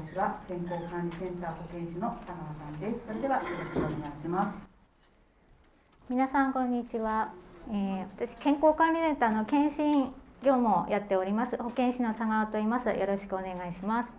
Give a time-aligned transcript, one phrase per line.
[0.00, 3.00] 講師は健康管理センター保健師の佐川さんです。
[3.06, 4.58] それではよろしくお願いします。
[6.08, 7.34] 皆さんこんにちは、
[7.68, 10.04] えー、私健康管理センターの検診
[10.42, 11.62] 業務をやっております。
[11.62, 12.88] 保健師の佐川と言います。
[12.88, 14.14] よろしくお願いします。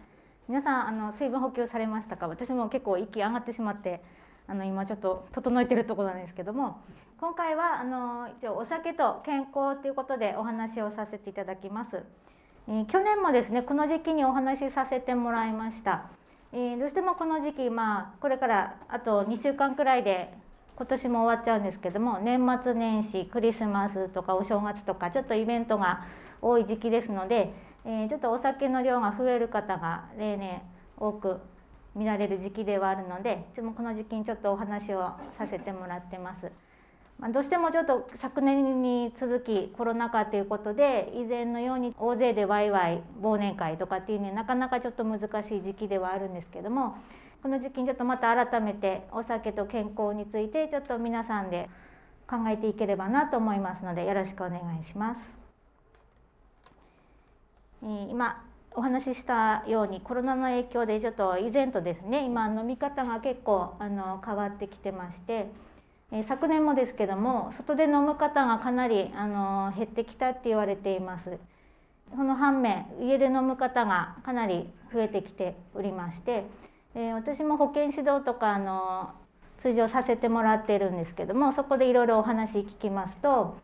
[0.47, 2.27] 皆さんあの水分補給されましたか？
[2.27, 4.03] 私も結構息上がってしまって
[4.47, 6.79] あの今ちょっと整えてるところなんですけども。
[7.19, 12.03] 今回はあの一応お酒と健康ということでお話をさせていただきます。
[12.67, 16.05] え、去年もですねこの時期にお話しさせてもらいました、
[16.53, 20.33] え、どうしてもこの時期まあこれからあと2週間くらいで
[20.75, 26.05] 今年も終わっちゃうんですけども年末年始クリスマスとかお正月とかちょっとイベントが
[26.41, 27.53] 多い時期ですので、
[27.85, 30.61] え、ちょっとお酒の量が増える方が例年
[30.97, 31.39] 多く
[31.95, 36.51] 見られる時期ではあるのでいつもこの時期にちょっとお話をさせてもらってます。
[37.21, 46.97] まあ、どうしてもちょっと昨年に続きコロナ禍ということで以前のように大勢でワイワイ忘年会とかっていうのはなかなかちょっと難しい時期ではあるんですけども
[47.43, 51.69] この時期にちょっとまた改めてお酒と健康についてちょっと皆さんで
[52.27, 55.35] 考えていければなと思いますのでよろしくお願いします。
[57.83, 65.70] 今お話ししたようにコロナの影響でちょっと以前とですね今飲み方が結構あの変わってきてまして。
[66.11, 71.37] え昨年もですけども外で飲む方がかなりあの減ってきたって言われています。
[72.15, 76.43] その反面家で飲む方がかなり増えてきておりまして、
[76.93, 79.11] え私も保健指導とかあの
[79.59, 83.57] 通常させてもらってるんですけどもそこでいろいろお話聞きますと、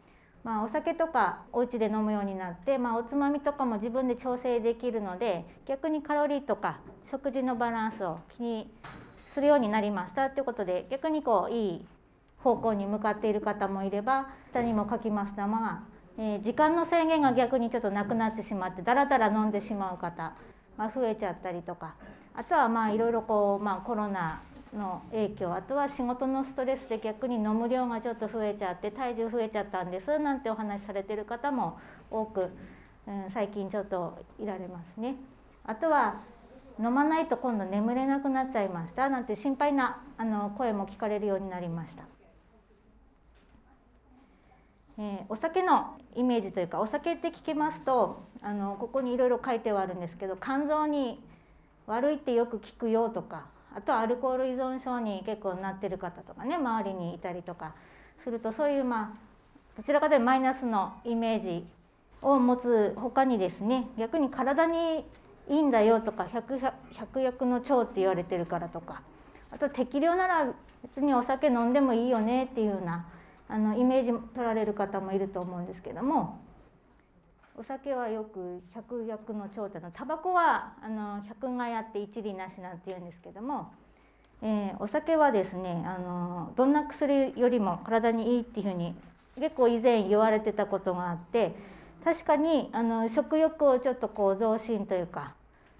[0.44, 11.86] まあ、お酒とかお家で飲むようになって、まあ、おつまみとかも自分で調整できるので逆にカロリーとか食事のバランスを気にするようになりましたということで逆にこういい
[12.44, 15.82] 方向に向かっている方もいれば下にも書きます玉が、
[16.18, 20.34] えー、時間の制限が逆にちょっとなくなってしまってだらだら飲んでしまう方、
[20.78, 21.96] ま、増えちゃったりとか
[22.36, 24.42] あとはまあいろいろこう、まあ、コロナ
[24.76, 31.80] の影響あとは仕事のストレスで逆に飲む量がちょっと増えちゃって体重増えちゃったんですなんてお話しされてる方も
[32.12, 32.50] 多く、
[33.08, 35.16] うん、最近ちょっといられますね。
[35.66, 36.22] あとは
[36.80, 42.03] 飲まないと今度眠れなくなっちゃいましたなんて心配なあの声も聞かれるようになりました。
[45.00, 51.19] えー、お酒のイメージというかお酒って聞きますとあのここにいろいろ書いてはあるんですけど肝臓に
[51.85, 57.75] 悪いってよく聞くよとかあとアルコール依存症に結構なってる方とかね周りにいたりとか
[58.18, 59.18] するとそういうまあ
[59.78, 61.64] どちらかというとマイナスのイメージ
[62.22, 65.06] を持つ他にですね逆に体に
[65.47, 69.02] いいんだよとか百薬の長って言われてるからとか
[69.52, 73.06] あと適量なら別にお酒飲んでもいいよねっていうような
[73.50, 76.40] あのイメージ取られる方もいると思うんですけども
[77.59, 83.72] お酒はよく百薬の長ってのタバコはあの百がやって一理なしなんて言うんですけども、
[84.44, 88.94] えー、お酒はですねあのどんな薬よりも体にいいっていうふうに
[89.40, 91.56] 結構以前言われてたことがあって
[92.03, 95.34] 確かにあの食欲をちょっとこう増進というか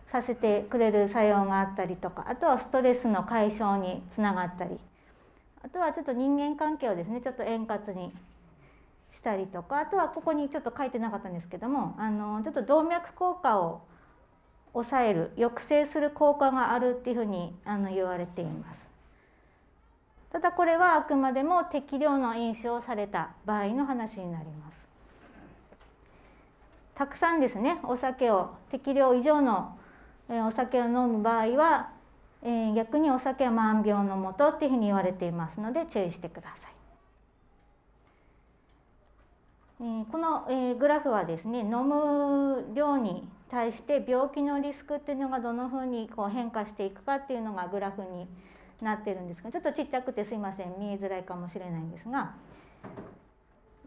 [0.07, 4.79] させてくれる作用があったりとかあとはストレスの解消につながったり
[5.67, 8.13] あとはちょっと人間関係をですねちょっと円滑に
[9.11, 13.81] したりとかあとはここにちょっと書いてなかったんですけどもあのちょっと動脈硬化を
[14.72, 18.88] 抑える抑制する効果があるっていうふうにあの言われています。
[20.31, 24.78] ただこれはあくまでも適量の飲酒をされた場合の話になります。
[26.95, 29.78] たくさんですねお酒を適量以上の
[30.29, 31.97] お酒を飲む場合は
[32.43, 36.71] えー、逆にお酒は万病のもとっていうふうに言われていますので注意してください。
[39.79, 48.27] えー、この、えー、グラフはですね飲む量に対して病気のリスクっていうのがどのふうにこう変化していくかっていうのがグラフに
[48.81, 52.33] なってるんですがちょっとちっちゃくてすいません見えづらいかもしれないんですが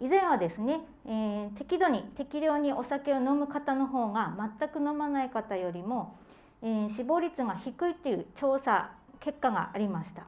[0.00, 6.16] 以前はですね、えー、適度に適量にお酒を飲む方の方が全く飲まない方よりも
[6.62, 8.90] えー、死亡率が低いっていう調査
[9.20, 10.24] 結果がありました。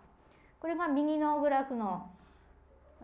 [0.60, 2.08] これが右のグラフの、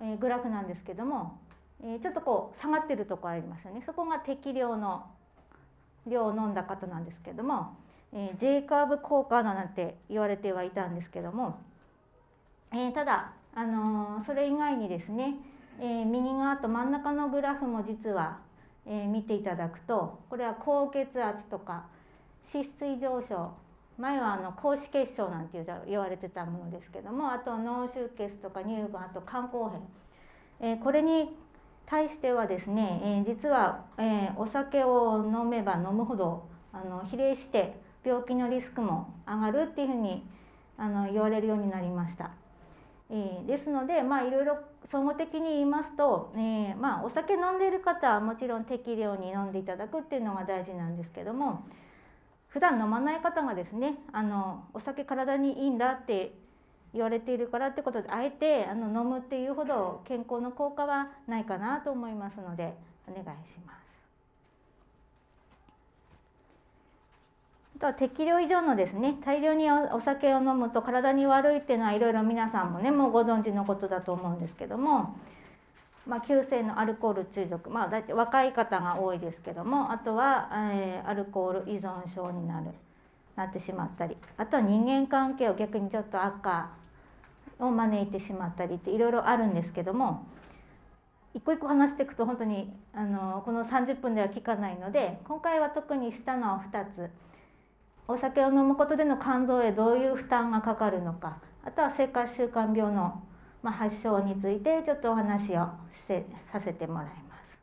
[0.00, 1.38] えー、グラフなんですけども、
[1.82, 3.82] えー、ちょっとこう下がってるところありますよね。
[3.82, 5.06] そこが適量の
[6.06, 7.76] 量を飲んだ方なんですけども、
[8.12, 11.58] えー、J カーブ効果なんて言われてはいたんですけども、
[12.72, 15.34] えー、ただ、あのー、それ以外にですね、
[15.80, 18.38] えー、右側と真ん中のグラフも実は、
[18.86, 21.86] えー、見ていただくとこれは高血圧とか
[22.52, 23.52] 脂質異常症
[23.98, 29.70] 前はあの高脂血症なんて言われてたものですけどもあと脳出血とか乳がんあと肝硬
[30.60, 31.36] 変、えー、これに
[31.84, 40.24] 対してはですね、えー、実は、えー、お酒を飲めば飲むほどあの比例して病気のリスクも上がるっていうふうに
[40.76, 42.30] あの言われるようになりました。
[43.10, 44.58] えー、ですのでまあいろいろ
[44.90, 51.64] 総合的に言いますと、えー、まあ、お酒飲んでいる方はもちろん適量に飲んでいただくっていうのが大事なんですけども
[52.48, 56.32] 普段飲まない方がですねあのお酒体にいいんだって
[56.94, 62.74] 言われているからってことであえてあの飲むっていうほど健康の効果はないかなと思いますので
[63.06, 63.78] お願いします。
[67.76, 75.16] あとは適量以上のですね大量にお酒を飲むと体に悪いっていうのはいろいろ皆さんもねもうご存知のことだと思うんですけども、
[76.08, 82.70] まあ、急性のアルコール中毒まあ大体若い方が多いですけどもあとは、えー、アルコール依存症になる
[83.36, 86.70] なってしまったりあとは人間関係を逆にちょっと悪化
[87.58, 90.26] を招いてしまったりっていろいろあるんですけども
[91.34, 97.10] 一個一個話していくと本当にあのこの30分では聞かないので今回は特に下のは2つ。
[98.10, 103.22] お酒を飲むことでの肝臓へどういう負担がかかるのかあとは生活習慣病の、
[103.62, 107.58] まあ発症についてちょっとお話をしてさせてもらいます。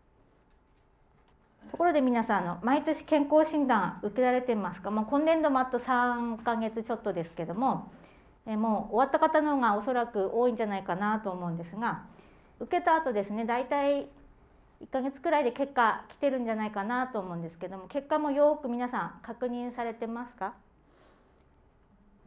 [1.71, 7.91] ところで皆さんあの毎年健康診断受けられてますか、もう今年度もあと3ヶ月ちょっとですけども
[8.45, 12.03] えもう終わった方の方がおそらく多いんじゃないかなと思うんですが
[12.59, 14.07] 受けた後ですね大体
[14.81, 20.53] 1ヶ月くらいで結果来てるんじゃないかなと思うんですけども結果もよく皆さん確認されてますか？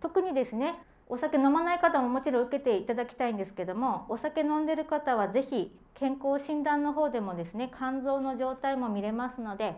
[0.01, 0.75] 特にですね
[1.11, 9.75] お酒飲まない方ももちろん受けていただきたいんですけどもお酒飲んでる方は是非健康診断の方でもですね肝臓の状態も見れますので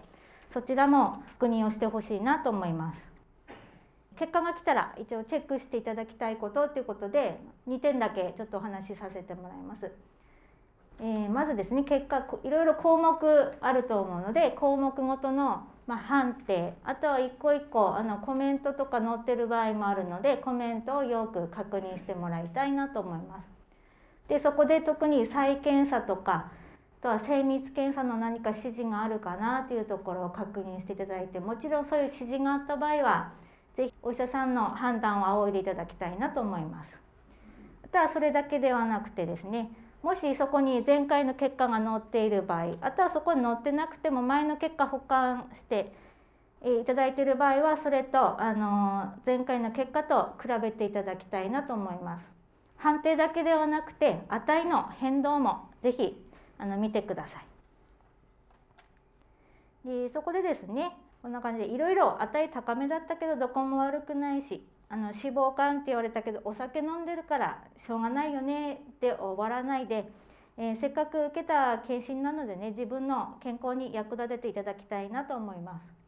[0.51, 3.11] そちらも確認をしてほしいなと思います。
[4.17, 9.91] 結果が来たら一応チェックしていただきたいことということで2点だけちょっとお話しさせてもらいます。
[11.03, 23.49] えー、まずですね結果いろいろ項目あると思うので項目ごとの、まあ、判定あとは一個一個あのコメントとか載ってる場合もあるのでコメントをよく確認してもらいたいなと思います。
[24.29, 26.53] でそこで特に再検査とか
[27.01, 33.33] あとは精密検査の何か指示があるかなというところを確認していただいてもちろんそういう指示があった場合は
[33.75, 36.97] 是非お医者さんの判断を仰いでいただきたいなと思います。
[37.85, 39.71] あとはそれだけではなくてですね
[40.03, 45.93] もしそこに前回の結果が載っている場合あとはそこに載ってなくても前の結果保管して
[46.63, 52.29] いただいている場合はそれとあの前回の結果と比べていただきたいなと思います。
[52.77, 56.17] 判定だけではなくて値の変動もぜひ
[56.59, 57.41] あの見てくださ
[59.85, 59.89] い。
[59.89, 60.91] でそこでですね
[61.23, 64.63] こんな感じでいろいろ値高めだったけどどこも悪くないし
[64.93, 70.11] あの脂肪肝って言われたけどお酒飲んでるからしょうがないよねで終わらないで、
[70.59, 76.01] えー、せっかく受けた検診なのでね自分の健康に役立てていただきたいなと思います。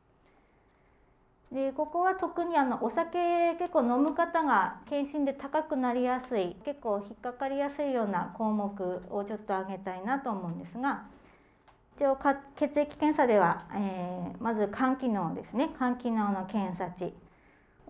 [1.54, 11.02] でここは特にあのお酒結構飲む方が検診で高くなりやすい結構引っかかりやすいような項目をちょっと挙げたいなと思うんですが
[11.98, 12.16] 一応
[12.56, 17.12] 血液検査では、えー、まず肝機能ですね肝機能の検査値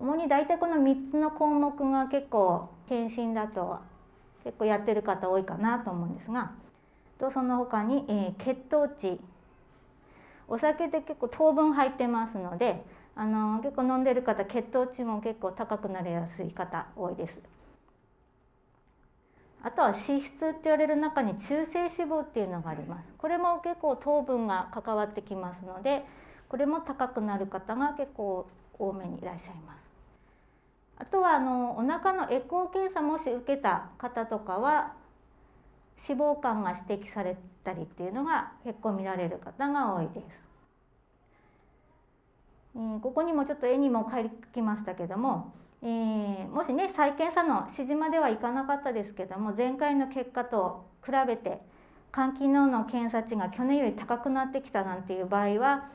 [0.02, 3.78] 主に大体この3つの項目が結構検診だと
[4.42, 6.50] 結構やってる方多いかなと思うんですが
[7.18, 9.20] とその他に、えー、血糖値
[10.48, 12.82] お酒って結構糖分入ってますので
[13.14, 17.40] あの結構飲んでる方血糖値も結構高くなりやすい方多いです。
[19.62, 23.08] あとは脂質って言われる中に中性脂肪っていうのがあります。
[23.16, 26.04] これも結構糖分が関わってきますので
[26.48, 28.48] これも高くなる方が結構
[28.78, 29.81] 多めにいらっしゃいます。
[31.02, 34.92] あとはあのお腹のエコー検査もし受けた方とかは
[36.08, 40.40] 脂肪肝が指摘されたりっていうのが結構見られる方が多いです。
[42.76, 44.22] えー、ここにもちょっと絵にも書
[44.54, 51.58] きましたけども、えー、もしね再検査の指示まではいかなかったですけども前回の結果と比べて
[52.14, 55.88] 肝機能の検査値が去年より高くなってきたなんていう場合は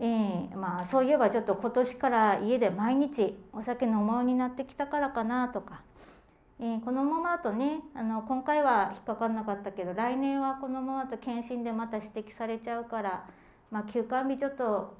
[0.00, 5.82] えー、まあ、そういえばちょっと今年から家で毎日お酒飲もうになってきたからかなとか、
[6.58, 13.24] えー、このままだとねあの今回は引っかかんなかったけど来年はこのままだと検診でまた指摘されちゃうから、
[13.70, 14.96] まあ、休館日ちょっと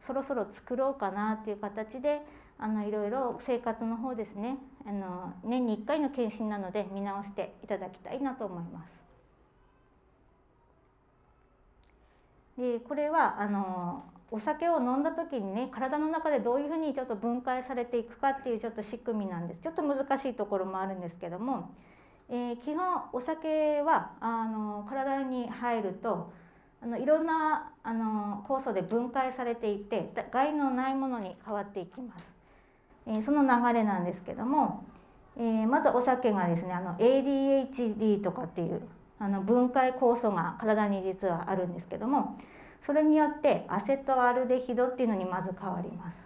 [0.00, 2.20] そろそろ作ろうかなっていう形で
[2.58, 8.96] あのいろいろ生活の方ですねあの年に1回の検診なので見直していただきたいなと思います。
[12.56, 19.60] でこれはあのお酒を飲んだ時にね体の中でどういうふうにちょっと分解されていくかっていうちょっと仕組みなんです。
[19.60, 21.70] ちょっと難しいところもあるんですけども、
[22.28, 26.32] えー、基本お酒はあの体に入ると
[26.82, 32.24] あのいろんなあの酵素で分解されていって害のないものに変わっていきます、
[33.06, 34.84] えー、その流れなんですけども、
[35.36, 38.82] えー、まずお酒がですねあの ADHD とかっていう
[39.18, 42.38] あの分解酵素が体に実はあるんですけども
[42.80, 46.16] それによってアセトアルデヒドっていうのにまず変わります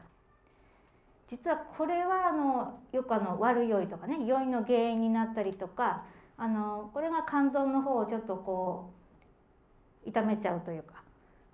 [1.28, 6.04] 実はこれはあのよくあの悪酔いとかね酔いの原因になったりとか
[6.36, 8.90] あのこれが肝臓の方をちょっとこ
[10.04, 11.02] う痛めちゃうというか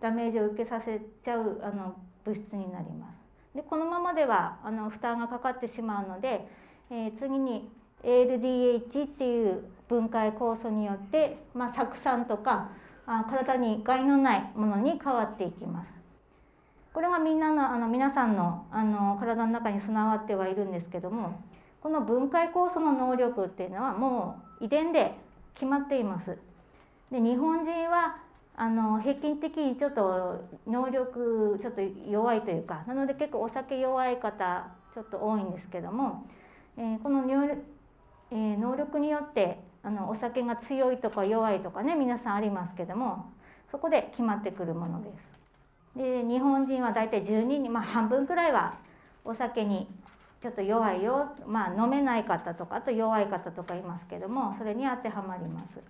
[0.01, 3.27] ダメージを受けさせちゃうあの物質になります。
[3.55, 6.47] でこのままではあの負担がかかってしまうので、
[6.91, 7.71] えー、次に
[8.03, 12.71] ALDH っていう分解酵素によって、まあ、酢酸とか
[13.07, 15.95] 体に害のないものに変わっていきます。
[16.93, 21.41] これがみんなのあの皆さんのあの体の中に備わってはいるんですけども
[21.83, 25.13] この分解酵素の能力っていうのはもう遺伝で
[25.55, 26.39] 決まっています。
[27.11, 28.17] で日本人は
[28.57, 36.27] あの平均的にちょっと能力ちょっと弱いというかなので結構お酒弱い方ちょっと多いんですけども、
[36.79, 37.23] えー、この,、
[38.31, 43.33] えー、能力によってあのお酒が強いとか弱いとかね皆さんありますけども
[43.71, 45.37] そこで決まってくるものです。
[45.97, 48.75] で日本人は大体10人に、まあ、半分くらいは
[49.25, 49.89] お酒に
[50.43, 55.81] ちょっと弱いよ、まあ、飲めない方とかあと弱い方とかいますけどもそれに当てはまります。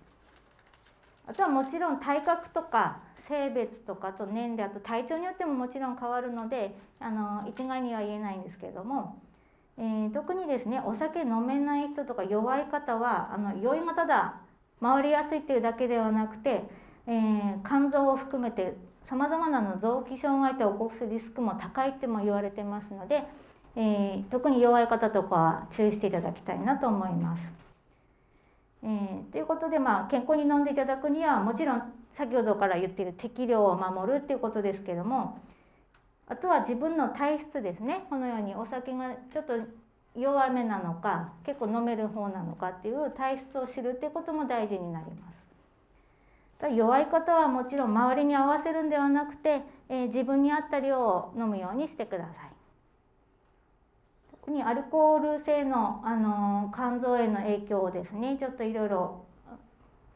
[1.27, 9.21] あとはもちろん体格とか性別とかと年齢あと体調によってももちろん変わるのであの一概には言えないんですけれども、
[9.79, 14.41] えー、特にですねお酒飲めない人とか弱い方はあの酔いがただ
[14.81, 16.63] 回りやすいっていうだけではなくて、
[17.05, 23.23] えー、肝臓を含めてさまざまなの臓器障害と起こすリスクも高いっても言われてますので、
[23.75, 27.51] えー、特に弱い方とかは注意していただきたいなと思います。
[28.83, 35.39] えー、ということで、まあ、健康に飲んでいただくにはもちろん先ほどから言っている適量を守るっていうことですけども
[36.29, 39.53] あとは自分の体質ですねこのようにお酒がちょっと
[40.19, 45.37] 弱めなのか結構飲める方なのかっていう体質を知るってことも大事になります。
[46.75, 52.33] 弱い方はもちろん周りに合わせるんではなくて、えー、自分に合った量を飲むようにしてください。
[54.31, 59.25] 特にアルコール性の、あの肝臓への影響をですねちょっといろいろ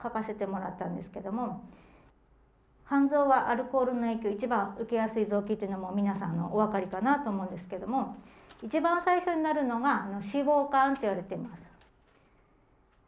[0.01, 1.63] 書かせてもらったんですけども
[2.91, 8.17] 肝臓はアルコールの影響一番受けやすい臓器というのも皆さんのお分かりかなと思うんですけども
[8.61, 11.71] 一番最初になるのがあの脂肪肝と言われています。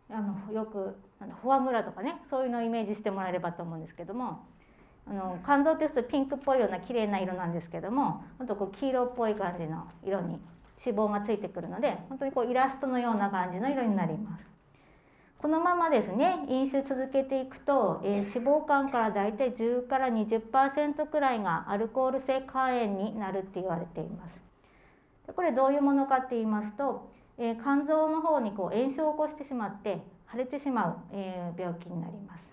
[0.10, 4.46] あのよくあのフォアグラとかねそういうのをイメージしてもらえればと思うんですけども
[5.06, 10.40] あの肝臓ですとピンクっぽいような綺麗な色なんですけどもあとこう黄色っぽい感じの色に
[10.86, 14.53] 脂肪がついてくるので本当にこうイラストのような感じの色になります。
[15.44, 24.40] このままですね飲酒続けていくと、えー、脂肪肝からだいたい10から20%くらいがアルコール性肝炎になるって言われています。
[25.36, 29.98] これどういうものかって言いますと、えー、肝臓の方にこう炎症を起こしてしまって
[30.32, 32.46] 腫れてしまう、えー、病気になります。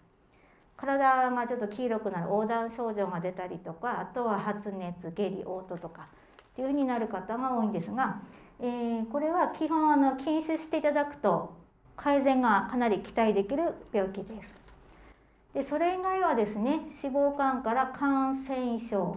[0.76, 6.08] 体がちょっと黄色くなる横断症状が出たりとかあとは発熱下痢嘔吐とか
[6.52, 8.20] っていうふうになる方が多いんですが、
[8.58, 11.60] えー、これは基本あの禁酒していただくと
[11.96, 14.54] 改善がかなり期待できる病気です。
[15.54, 19.16] でそれ以外はですね脂肪肝から感染症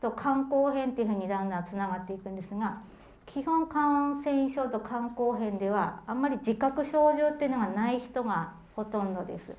[0.00, 2.80] と肝硬変っていうふうにだんだんつながっていくんですが
[3.26, 9.52] 基本感染症と肝硬変ではあんまり自覚症状っていうのがない人がほとんどです。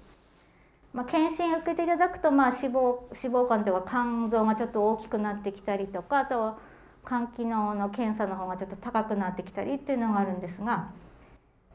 [0.93, 6.57] まあ、検診受けていただくと、まあ、脂肪脂肪肝というか肝臓がちょっと大きくなってきたりとかあとは
[7.05, 10.91] 肝機能の検査の方がちょっと高くなってきたりっていうのがあるんですが、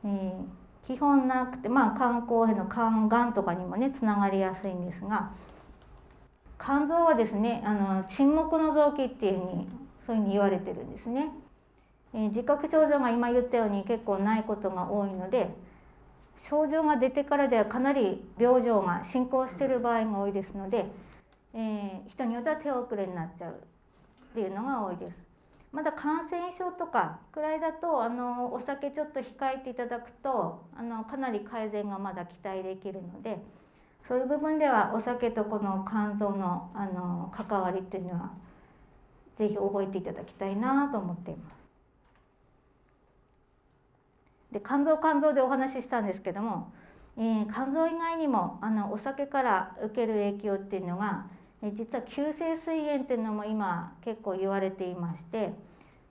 [0.04, 0.32] えー、
[0.88, 5.32] 基本なくて、まあ、肝硬変の肝がんとかにもねつながりやすいんですが
[6.58, 9.68] 肝臓はですねあの沈黙の臓器っていうふうに
[10.06, 11.28] そういうふうに言われてるんですね。
[12.14, 15.50] えー、自覚症状が今言ったように結構ないことが多いので
[16.38, 20.86] 症状が出てからではかなり病状が進行している場合が多いですので、
[21.52, 23.54] えー、人によっては手遅れになっちゃうっ
[24.34, 25.27] ていうのが多いです。
[25.72, 33.38] まだ感染症とかくらいだとあのお酒ちょっと控えていただくとあのかなり改善がまだ期待できるので
[34.02, 38.32] そういう部分ではお酒とこの肝臓のあの関わりっていうのは
[39.36, 41.58] 是非覚えていただきたいなと思っています。
[44.52, 46.72] で肝臓肝臓でお話ししたんですけども、
[47.18, 51.26] えー、肝臓以外にもあのお酒から受ける影響っていうのが、
[51.62, 55.52] 実は急性膵炎っていうのも今結構言われていまして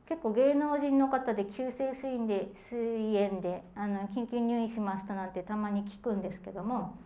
[0.07, 6.97] 結構芸能人の方で急性膵炎で膵炎であの緊急入院しましたなんてたまに聞くんですけども、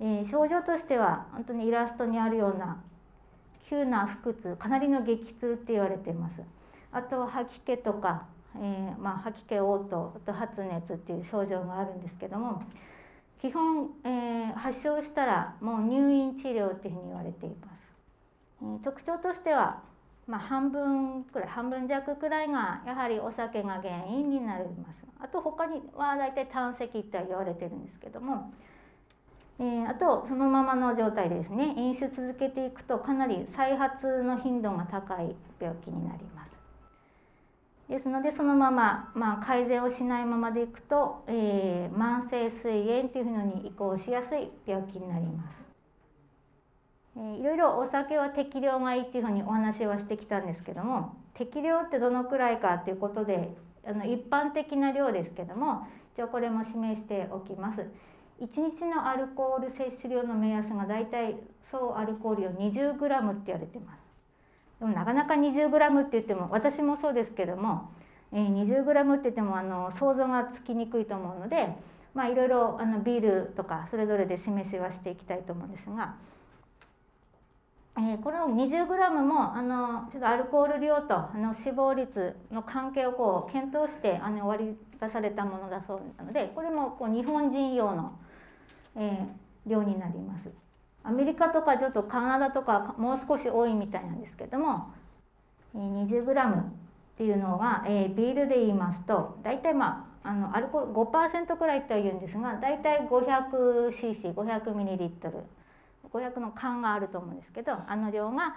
[0.00, 2.82] えー、症状としては本当にイラストにあるような
[3.68, 6.40] 急な腹痛かなりの激痛って言われています。
[6.92, 8.26] あと吐き気とか、
[8.56, 12.62] えー、まあ、吐き気嘔吐あと発熱っていう症状があるんですけども
[13.40, 17.75] 基本、えー、発症したらもう入院治療っていうふうに言われています、
[18.62, 19.82] え、特徴としては、
[20.26, 28.52] まあ、半分くらい半分弱くらいがやはりお酒が原因になりますあと他には大体胆石って言われてるんですけども
[29.58, 36.56] えー、あとそのままの状態でですね飲酒続けていくとかなり再発の頻度が高い病気になります。
[37.88, 45.64] ですのでそのまま、まあ、改善をしないままでいくと、えー、慢性膵炎というのに移行しやすい病気になります。
[47.16, 53.54] え、いろいろお酒は適量がいいっていうふうにお話はしてきたんですけども適量ってどのくらいかっていうことで
[53.86, 57.86] あの一般的な量ですけども一応これも示しておきます。
[58.40, 64.00] 1日のアルコール摂取量の目安がだいたい総アルコール量 20g って言われてます
[64.78, 67.90] でもなかなか 20g って言っても私もそうですけども、
[68.32, 71.68] え、20g って言ってもあの想像がつきにくいと思うので
[72.12, 76.16] まあいろいろあのビールとかそれぞれで示しはしていきたいと思うんですが、
[77.98, 88.18] えー、この 20g もあのちょっとアルコール量とあの死亡率の関係をこう検討してあの割り出されたものだそうなのでこれもこう日本人用の
[88.96, 90.50] えー、量になります。
[91.04, 94.92] アメリカとかちょっとカナダとかもう少し多いみたいなんですけども、
[95.74, 96.64] えー、20g っ
[97.16, 105.30] ていうのが、えー、ビールで言いますと大体まああのアルコール5%くらいとは言うんですが大体 500cc500ml
[106.18, 108.56] 500の缶があると思うんですけどあの量が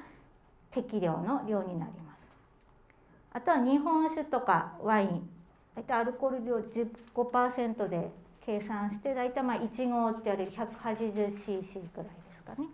[0.72, 2.20] 適量の量になります。
[3.32, 5.30] あとは日本酒とかワイン
[5.75, 8.12] 大体アルコール量15%で
[8.46, 12.68] 計算して大体まあ1号って言われる 180cc ぐらいですかね。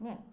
[0.00, 0.24] ね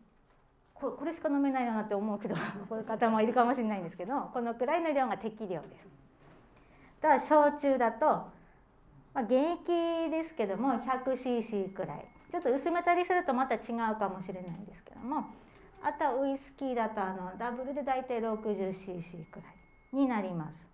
[0.75, 2.35] これしか飲めないなって思うけど
[2.69, 5.87] こういう方もいるかもしれないんですけどこのくらいの量が適量です。
[7.01, 8.05] ただ焼酎だと、
[9.13, 15.25] まあ、原液ですけども 100cc くらいちょっと薄めたりするとまた違うかもしれないんですけども
[15.81, 19.45] あとはウイスキーだとあのダブルで大体 60cc くら
[19.93, 20.69] いになります。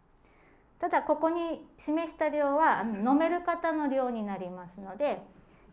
[0.80, 5.22] ただここに示した量は飲める方の量になりますので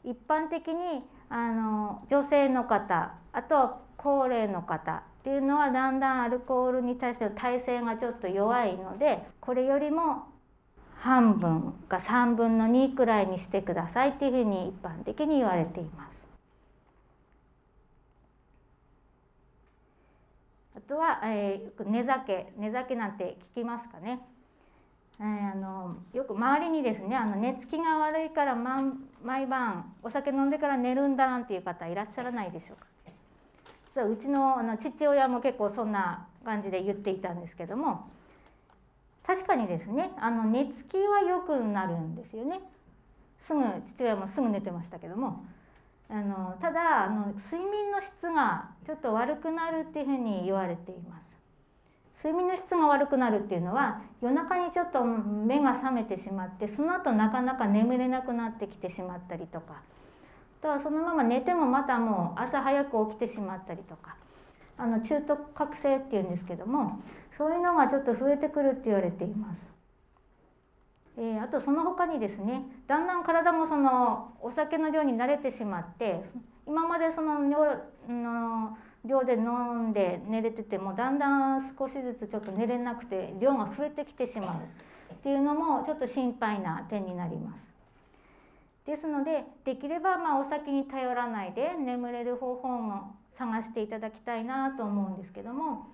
[0.05, 10.25] 一般的にあの女性の方あとは高齢の方っていうのはだんだんアルコールに対しての耐性がちょっと弱いのでこれよりも
[11.03, 16.23] 半分か3分の2くらいにしてくださいっていうふうに一般的に言われています。
[20.77, 24.21] あとは、えー、寝酒寝酒なんて聞きますかね。
[25.19, 32.87] えー、あのよく周りにですねあの寝つきが悪いから毎晩お酒飲んでから寝るんだなんていう方いらっしゃらないでしょうか
[33.87, 38.09] 実はうちのあの父親も結構そんな感じで言っていたんですけども
[39.27, 42.61] 確かにですねあの寝つきは良くなるんですよね。
[43.41, 45.45] すぐ父親もすぐ寝てましたけども。
[46.13, 51.39] あのただあの睡眠の質がちょっと悪くなるっていうふうに言われています。
[52.23, 59.81] 睡眠の質が悪くなるっていうのは夜中にちょっと目が覚めてしまってその後なかなか眠れなくなってきてしまったりとか。
[60.61, 64.17] あとはそのまま寝てもまたもう朝早く起きてしまったりとか。
[64.79, 69.71] あの中途覚醒っていうんですけどもそういうのがちょっと増えてくるって言われています。
[71.19, 76.23] えー、あとその他にですねだんだん体もそのお酒の量に慣れてしまって
[76.67, 84.55] 今までそのの量で飲んで寝れててもだんだん少しずつちょっと寝れなくて量が増えてきてしま
[85.11, 87.73] うっていうのもちょっと心配な点になります。
[88.87, 95.87] ですのでできればまあお酒に頼らないで眠れる方法を探していただきたいなと思うんですけども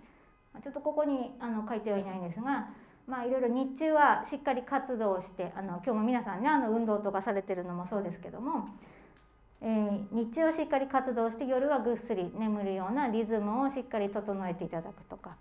[0.63, 2.69] ちょっとここにあの書いてはいないんですが
[3.07, 8.69] まあいろいろ日中はしっかり活動してあの今日も皆さんねあの運動とかされてるのもそうですけども
[9.61, 15.37] えー、日中はしっかり活動して夜はぐっすり眠るようなリズムをしっかり整えていただくとか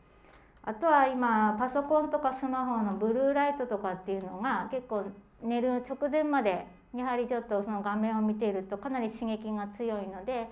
[0.64, 5.06] あとは今パソコンとかスマホのブルーライトとかっていうのが結構
[5.44, 10.48] 寝る直前までやはりちょっとその画面を見ているとかなり刺激が強いので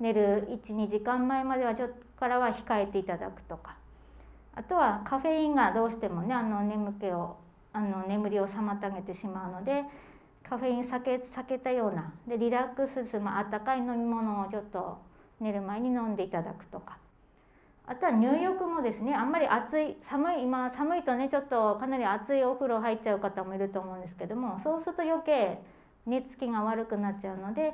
[0.00, 3.76] 寝る12時間前まではちょっとからは控えていただくとか。
[4.54, 7.36] あとはカフェインがどうしてもねあの眠気を
[7.72, 9.84] あの眠りを妨げてしまうので
[10.42, 14.98] カフェイン避け避けたようなでリラックスする、まあったかい飲み物をちょっと
[15.38, 16.98] 寝る前に飲んでいただくとか。
[17.86, 25.62] あとは入浴もですねあんまり暑い寒い今寒いとねちょっとかなり熱いお風呂入っちゃう方もいると思うんですけどもそうすると余計
[26.04, 27.72] 寝つきが悪くなっちゃうので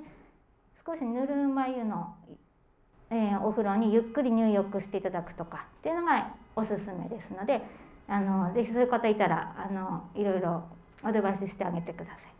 [0.86, 2.14] 少しぬるま湯の、
[3.10, 7.62] えー、お風呂にゆっくり入浴していただくとかっていうのがおすすめですので
[8.08, 10.64] あのぜひそういう方いたらあのいろいろ
[11.02, 12.34] アドバイスしてあげてください。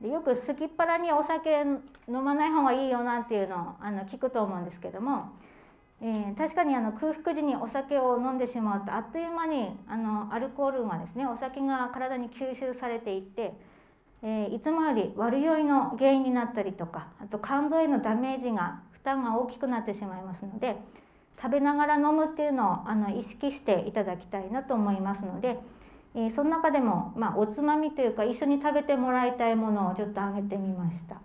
[0.00, 1.50] でよくすきっ腹にお酒
[2.08, 5.32] 飲まない方がいいよなっていうのをあの聞くと思うんですけども、
[6.00, 13.52] えー、確かにあの空腹時にお酒を飲んでしまうとあっという間にあのアルコールがですねお酒が体に吸収されていって
[14.22, 20.76] えー、いつもより悪酔いの原因になったりとかあと肝臓へのダメージが負担が大きくなってしまいますので
[21.40, 25.58] 食べながら飲むっていうのをあの意識していただきたいなと思いますので、
[26.14, 31.20] えー、その中でも、まあ、おつまみというか一緒に食べてもらいたいものをちょっと挙げてみました。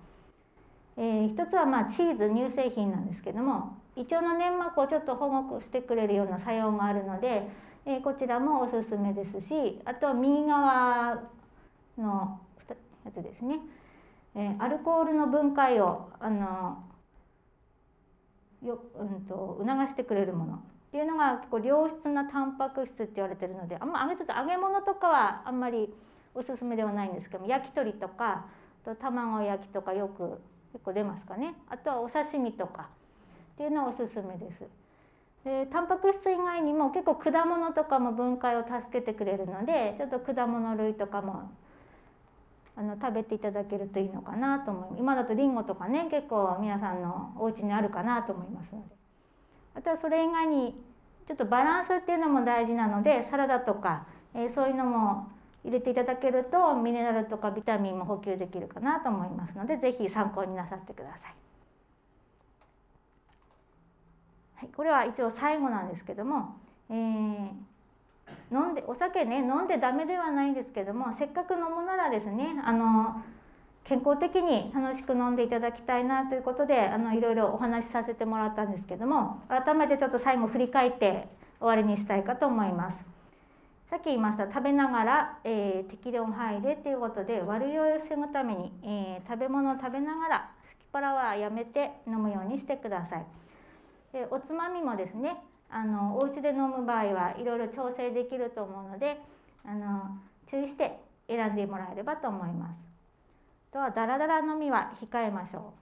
[0.97, 7.49] えー、一つはまあチーズ乳製品なんですけども胃腸の粘膜をちょっと保護してくれるような作用があるので、
[7.85, 11.21] えー、こちらもおすすめですしあとは右側
[11.97, 12.39] の
[13.05, 13.59] やつですね、
[14.35, 16.83] えー、アルコールの分解をあの
[18.63, 20.59] よ、うんと、促してくれるものっ
[20.91, 25.93] ていうのが結構良質なタンパク質って言われてるのであんま揚げちょっと揚げ物とかはあんまり
[26.33, 28.45] おすすめではないんですけども焼き鳥とか
[28.83, 30.39] と卵焼きとかよく
[30.73, 32.89] 結構出ますかねあとはお刺身とか
[33.55, 34.63] っていうのはおすすめです。
[35.45, 41.51] でタンパク質以外にも結構果物とかも分解を助けてくれるのでちょっと果物類とかも
[42.77, 48.95] あの食べていただけるといいのかなと思います今だとりんごとかね結構皆さんのお家にあるかなと思いますので
[49.75, 50.75] あとはそれ以外に
[51.25, 55.29] ちょっとバランスっていうのも大事なのでサラダとか、えー、そういうのも
[55.63, 61.35] 入れていただけるとミネラルとかビタミンも補給できるかなと思いますので是非参考になさってください。
[64.55, 66.55] はい、これは一応最後なんですけども、
[66.89, 67.49] えー
[68.51, 73.21] 飲んでお酒ね飲んでダメではないんですけどもせっかく飲むならですねあの
[73.83, 81.27] 健康的に楽しく飲んでいただきたいなということであのいろいろお話しさせてもらったんですけども改めてちょっと最後振り返って
[81.59, 83.15] 終わりにしたいかと思います。
[83.89, 93.25] さっき言いました食べながら、えー、適量配慮っていうことで悪酔いを防ぐために、えー、食べ物を食べながらスキパラはやめて飲むようにしてください。
[94.31, 95.37] おつまみもですね
[95.69, 99.19] あのお家で飲む場合はいろいろ調整できると思うので
[99.65, 102.85] あの注意して選んでもらえればと思います。
[103.71, 105.73] とはダラダラ飲みは控えましょ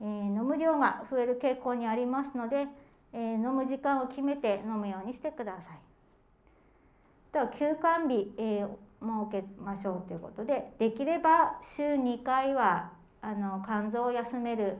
[0.00, 2.66] う、えー、飲む量が増える傾向にありますので、
[3.14, 5.78] えー、飲む時間を決めて飲むようにしてください。
[7.32, 8.68] とは休館日、えー、
[9.30, 14.76] 設けましょうということでできれば週2回はあの肝臓を休める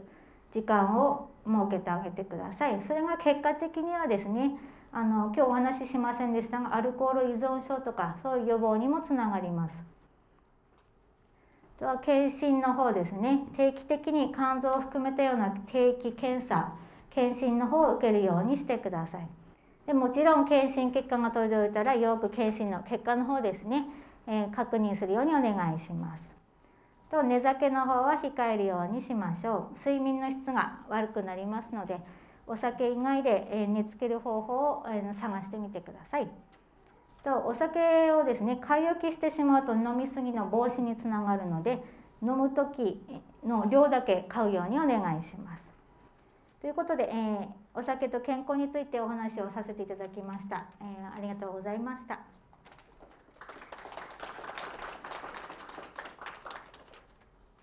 [0.55, 2.81] 時間を設けてあげてください。
[2.87, 4.53] それが結果的にはですね
[4.93, 9.77] あの今日お話ししませんでしたがアルコール依存症とかそういう予防にもつながります。
[11.81, 13.49] とは検診の方ですね。
[13.57, 16.73] 定期的に肝臓を含めたような定期検査
[17.11, 19.27] 検診の方を受けるようにしてください。
[19.87, 23.87] でもちろん検診結果が届いたらよく検診の結果の方ですね、
[24.29, 26.34] えー、確認するようにお願いします。
[27.15, 29.79] と寝酒の方は控えるようにしましょう。
[29.79, 32.01] 睡眠の質が悪くなりますので
[32.47, 36.29] お酒以外で寝つける方法を探してみてください。
[37.23, 41.83] とお酒をですね買い置きしてしまうと飲み過ぎの防止につながるので
[42.21, 43.01] 飲む時
[43.47, 45.71] の量だけ買うようにお願いします。
[46.61, 52.21] ということで、えー、お酒と健康についてお話をさせていただきました、えー、ありがとうございました。